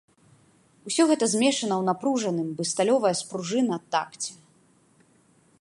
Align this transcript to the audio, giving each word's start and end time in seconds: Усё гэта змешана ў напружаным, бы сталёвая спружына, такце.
Усё 0.89 1.03
гэта 1.11 1.25
змешана 1.33 1.75
ў 1.81 1.89
напружаным, 1.91 2.49
бы 2.57 2.63
сталёвая 2.71 3.15
спружына, 3.23 3.75
такце. 3.97 4.31